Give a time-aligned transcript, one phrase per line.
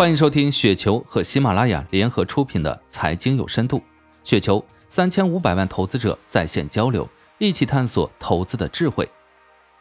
[0.00, 3.76] 欢迎收听雪球和喜马拉雅联合出品的《财经有深度》，
[4.24, 9.06] 雪球三千五百万投资者在线交流，一起探索投资的智慧。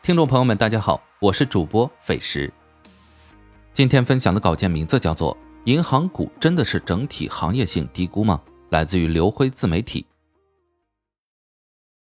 [0.03, 2.51] 听众朋友们，大家好，我是主播斐石。
[3.71, 5.33] 今天分享的稿件名字叫做
[5.63, 8.41] 《银行股真的是整体行业性低估吗？》
[8.71, 10.05] 来自于刘辉自媒体。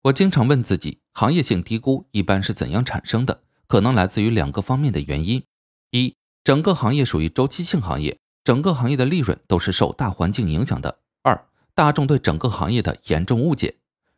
[0.04, 3.42] 我经常问自己，行业性低估一般是怎样产生的？
[3.66, 5.44] 可能来自于两个方面的原因：
[5.90, 6.16] 一。
[6.46, 11.00] 整个行业属于周期性行业，整个行业的利润都是受大环境影响的。
[11.24, 13.78] 二，大众对整个行业的严重误解，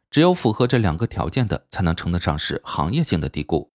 [0.09, 3.71] 只有符合这两个条件的，才能称得上是行业性的低估。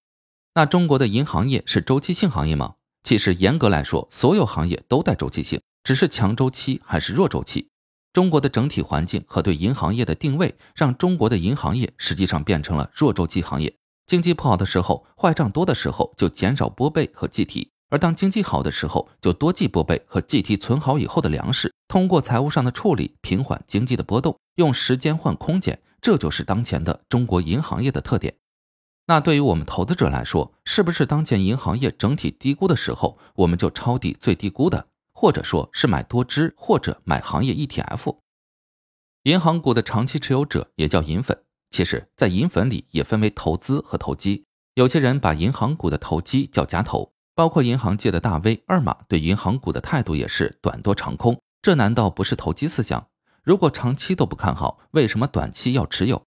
[0.52, 2.74] 那中国的银行业是周期性行业吗？
[3.02, 7.70] 其实严格来说，所有行业都带周期性，只是强周期还是弱周期。
[8.12, 13.74] 中国的整体环境和对银行业的定位，让中国的银行业实际上变成了弱周期行业。
[14.06, 17.70] 经济不好的时候，坏账多的时候，就减少拨备和计提。
[17.92, 28.34] 而当经济好的时候，就多记拨备和计提存好以后的粮食，通过财务上的处理平缓经济的波动，用时间换空间，这就是当前的中国银行业的特点。
[29.08, 38.16] 那对于我们投资者来说，是不是当前银行业整体低估的时候，我们就抄底最低估的，或者说是买多只或者买行业 ETF？
[39.24, 41.38] 银行股的长期持有者也叫银粉，
[41.68, 47.11] 其实，在银粉里也分为投资和投机，有些人把银行股的投机叫夹投。
[47.34, 53.06] 包括银行界的大 V 二马对银行股的态度也是短多长空，这难道不是投机思想？
[53.42, 56.22] 如果长期都不看好，为什么短期要持有？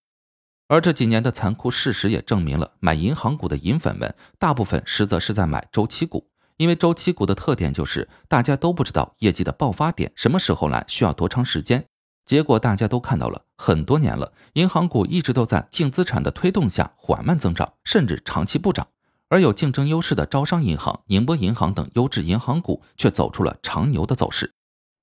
[0.67, 11.85] 而这几年的残酷事实也证明了，买银行股的银粉们大部分实则是在买周期股，因为周期股的特点就是大家都不知道业绩的爆发点什么时候来，需要多长时间。
[12.25, 18.87] 结果大家都看到了，很多年了，银行股一直都在净资产的推动下缓慢增长，甚至长期不涨。
[19.35, 24.49] 而有竞争优势的招商银行、宁波银行等优质银行股却走出了长牛的走势。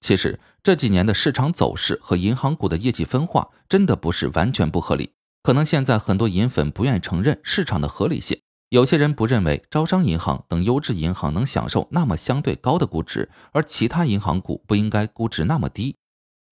[0.01, 5.11] 其实这几年的市场走势和银行股的业绩分化真的不是完全不合理。
[5.43, 8.41] 可能现在很多银粉不愿意承认市场的合理性。
[8.71, 15.95] 有些人不认为招商银行等优质银行能享受那么相对高的估值，而其他银行股不应该估值那么低。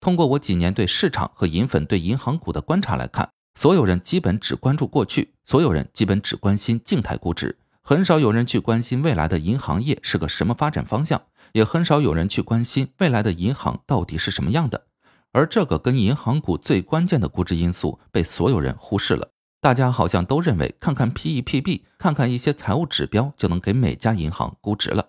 [0.02, 3.30] 通过我几年对市场和银粉对银行股的观察来看。
[3.56, 7.58] 所有人基本只关注过去，所有人基本只关心静态估值，
[7.90, 11.24] 很少有人去关心未来的银行业是个什么发展方向，
[11.54, 14.86] 也很少有人去关心未来的银行到底是什么样的。
[15.32, 19.30] 而这个跟银行股最关键的估值因素被所有人忽视了。
[19.60, 25.08] 大家好像都认为，看看 P/E、P/B，看看一些财务指标，就能给每家银行估值了。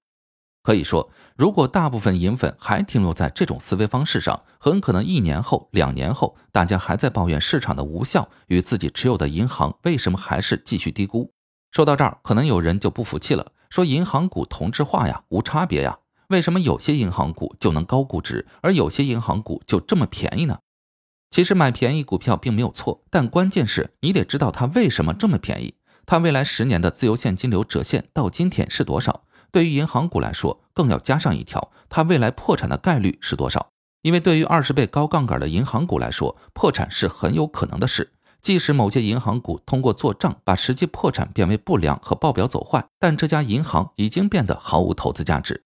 [0.62, 11.30] 可以说，如果大部分银粉还停留在这种思维方式上，很可能一年后、两年后，大家还在抱怨市场的无效与自己持有的银行为什么还是继续低估。
[11.70, 15.98] 说到这儿，可能有人就不服气了，说银行股同质化呀，无差别呀，
[16.28, 20.58] 为什么有些银行股就能高估值，而有些银行股就这么便宜呢？
[21.30, 29.22] 其实买便宜股票并没有错，但关键是你得知道它为什么这么便宜，它未来十年的自由现金流折现到今天是多少？
[29.52, 33.68] 对于银行股来说，更要加上一条，它未来破产的概率是多少？
[34.02, 38.12] 因为对于二十倍高杠杆的银行股来说，破产是很有可能的事。
[38.42, 45.64] 即使某些银行股通过做账把实际破产变为不良和报表走坏，但这家银行已经变得毫无投资价值。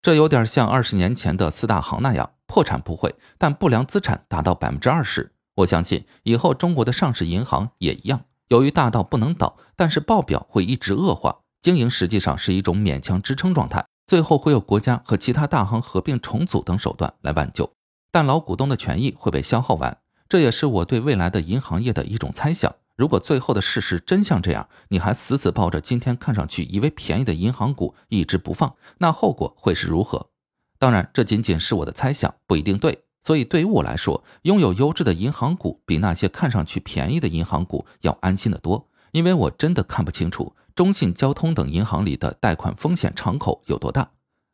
[0.00, 5.32] 这有点像二十年前的四大行那样，破产不会，但不良资产达到百分之二十。
[5.56, 11.38] 我相信以后中国的上市银行也一样，由于大到不能倒，但是报表会一直恶化。
[11.62, 17.72] 经营实际上是一种勉强支撑状态，最后会有国家和其他大行合并重组等手段来挽救，
[18.12, 19.96] 但老股东的权益会被消耗完。
[20.28, 22.74] 这也是我对未来的银行业的一种猜想。
[22.96, 30.30] 如果最后的事实真像这样，你还死死抱着今天看上去以为便宜的银行股一直不放，那后果会是如何？
[30.78, 33.02] 当然，这仅仅是我的猜想，不一定对。
[33.22, 40.54] 所以对于我来说，拥有优质的银行股比那些看上去便宜的银行股要安心的多，因为我真的看不清楚。
[40.74, 44.10] 中信、交通等银行里的贷款风险敞口有多大？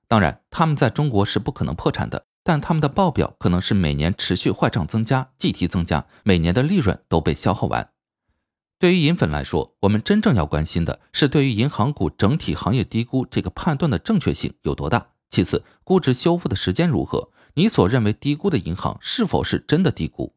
[0.06, 7.90] 当然，他们在中国是不可能破产的，但他们的报表可能是每年持续坏账增加、计提增加，每年的利润都被消耗完。
[8.78, 15.08] 对于银粉来说，我们真正要关心的是，对于银行股整体行业低估这个判断的正确性有多大？
[15.28, 17.30] 其次，估值修复的时间如何？
[17.54, 20.34] 你所认为低估的银行是否是真的低估？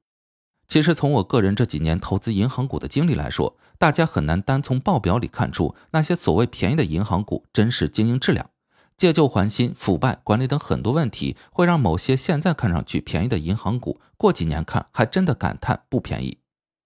[0.68, 8.50] 其实从我个人这几年投资银行股的经历来说，大家很难单从报表里看出那些所谓便宜的银行股真实经营质量。
[8.98, 16.38] 借旧还新、腐败管理等很多问题，会让某些现在看上去便宜的银行股，过几年看还真的感叹不便宜。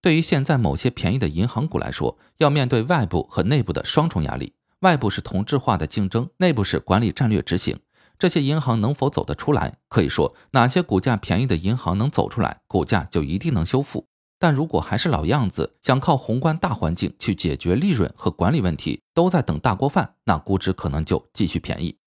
[0.01, 7.79] 对于现在某些便宜的银行股来说，要面对外部和内部的双重压力：外部是同质化的竞争，内部是管理战略执行。
[8.17, 9.77] 这些银行能否走得出来？
[9.89, 14.07] 可以说，哪些股价便宜的银行能走出来，股价就一定能修复。
[14.39, 21.97] 但如果还是老样子，想靠宏观大环境去解决利润和管理问题，都在等大锅饭，那估值可能就继续便宜。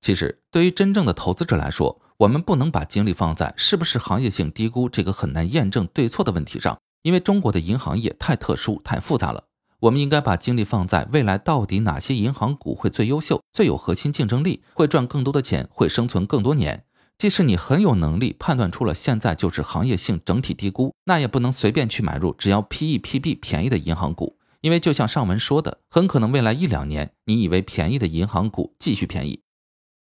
[0.00, 9.44] 其实，对于真正的投资者来说，我们不能把精力放在是不是行业性低估这个很难验证对错的问题上，因为中国的银行业太特殊、太复杂了。
[9.80, 16.84] 我们应该把精力放在未来到底哪些银行股会最优秀、最有核心竞争力，会赚更多的钱，会生存更多年。
[17.20, 29.42] 即使你很有能力判断出了现在就是行业性整体低估，那也不能随便去买入只要 P E P B 便宜的银行股，因为就像上文说的，很可能未来一两年你以为便宜的银行股继续便宜。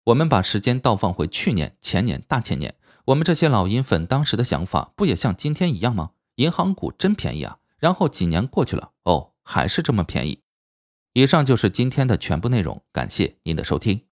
[0.05, 2.77] 我们把时间倒放回去年、前年、大前年，
[3.07, 6.11] 我们这些老银粉当时的想法不也像今天一样吗？
[6.37, 7.59] 银行股真便宜啊！
[7.81, 10.43] 然后几年过去了，哦，还是这么便宜。
[11.15, 14.03] 以上就是今天的全部内容，感谢您的收听。